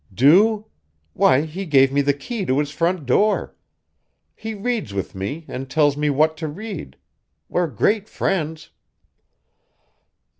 [0.11, 0.65] "Do?
[1.13, 3.53] Why, he gave me the key to his front door.
[4.33, 6.97] He reads with me and tells me what to read.
[7.49, 8.71] We're great friends!"